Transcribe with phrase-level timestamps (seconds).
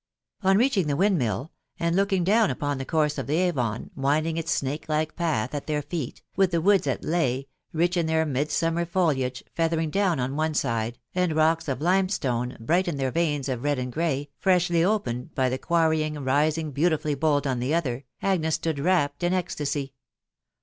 [0.41, 4.51] On reaching the windmill, and looking down upon the course of the Avon, winding its
[4.51, 8.83] snake like path at their feet, with the woods ot Leigh, rich in their midsummer
[8.83, 13.61] foliage, feathering down on one side, and rocks of limestone, bright in their veins of
[13.61, 18.55] zed and grey, freshly opened by the quarrying, rising beautifully bold on the other, Agnes
[18.55, 19.93] stood wrapt in ecstasy.